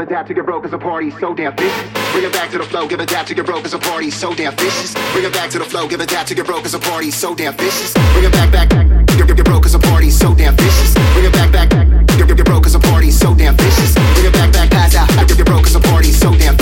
[0.00, 1.92] adapt to get broke as a party so damn vicious.
[2.12, 4.34] Bring it back to the flow, give adapt to get broke as a party so
[4.34, 4.94] damn vicious.
[5.12, 7.34] Bring it back to the flow, give adapt to get broke as a party so
[7.34, 7.92] damn vicious.
[8.12, 10.94] Bring it back, back, back, get, get, get broke as a party so damn vicious.
[11.14, 13.94] Bring it back, back, back, get, get, get broke as a party so damn vicious.
[13.94, 16.53] Bring it back, back, pass out, get, get broke as a party so damn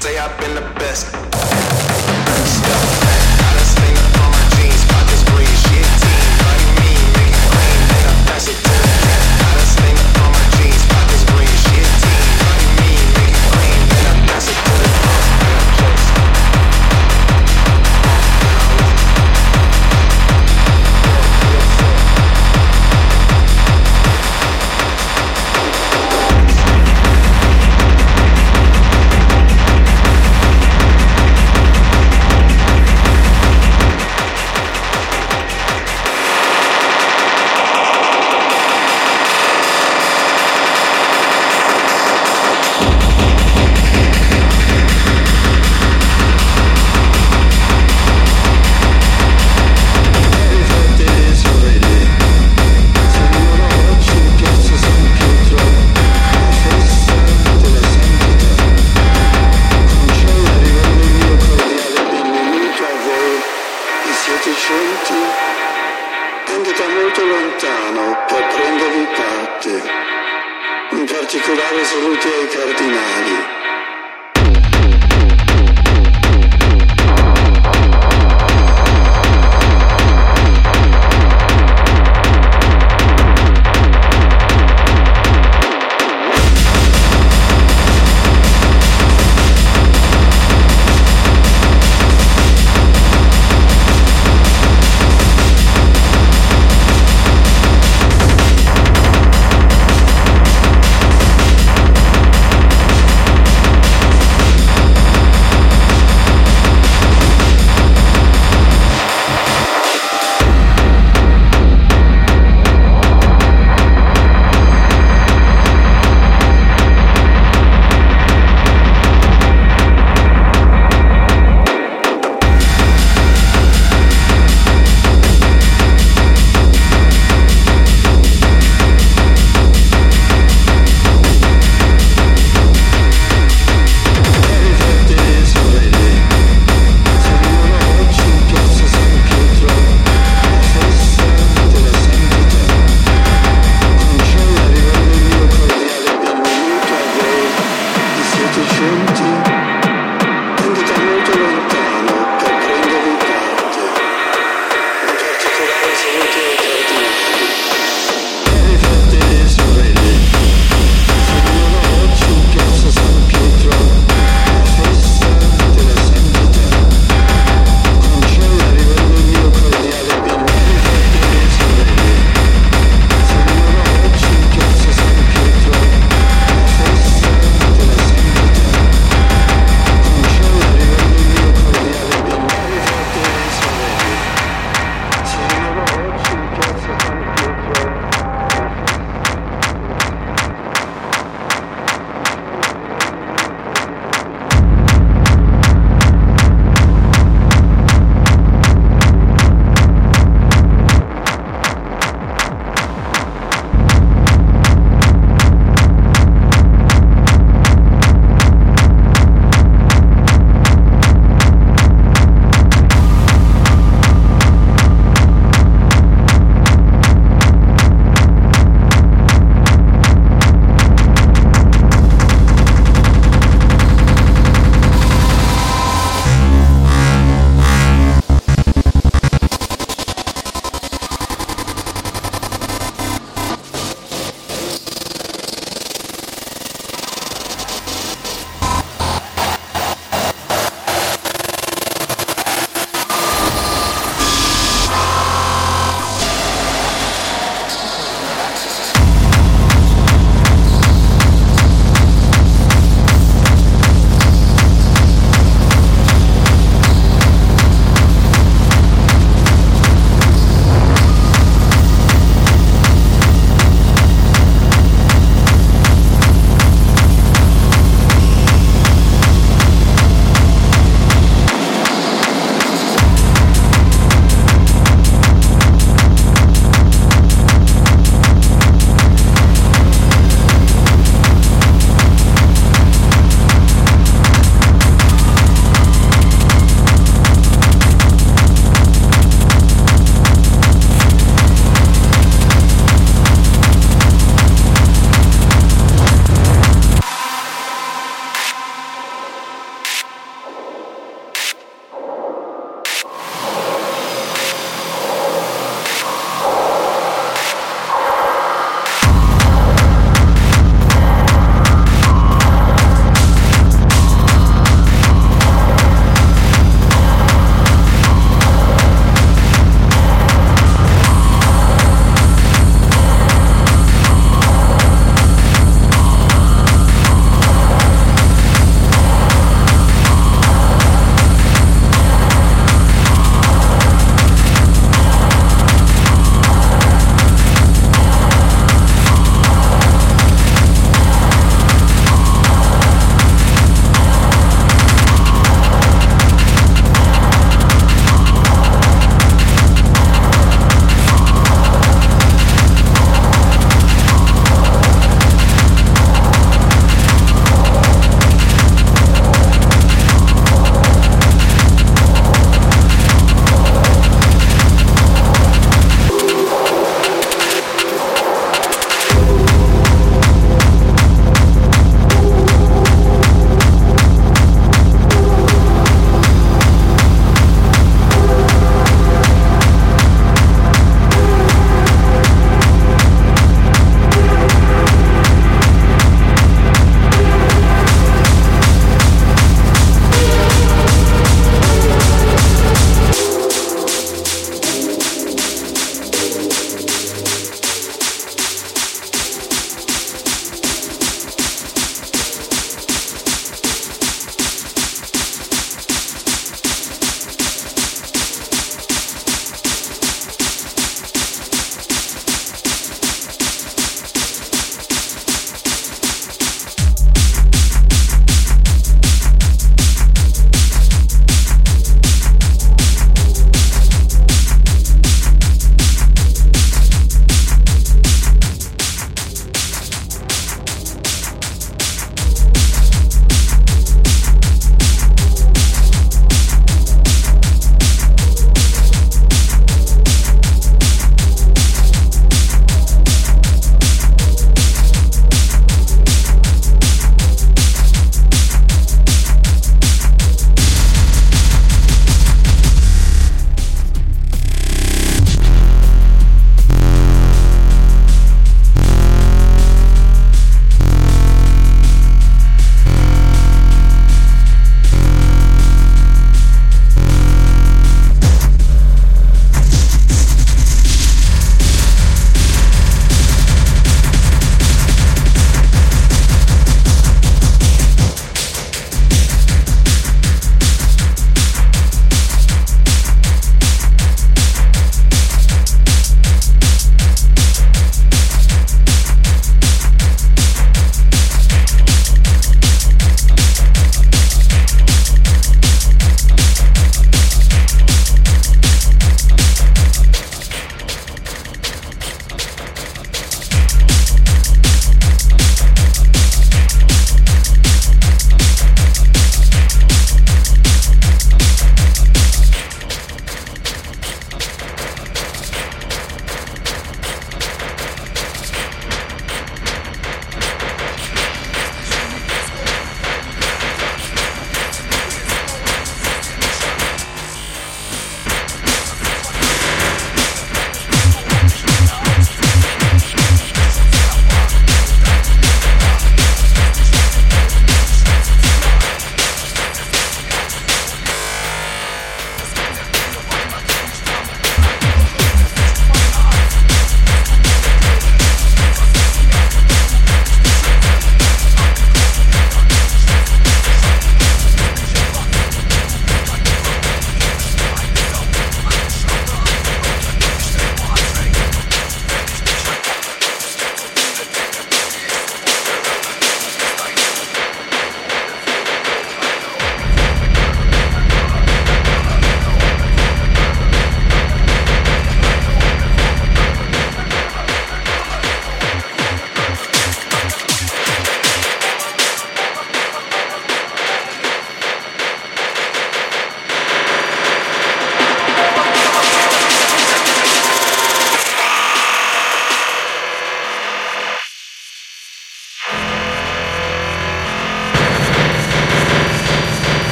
[0.00, 1.12] say I've been the best.
[1.12, 2.99] The best.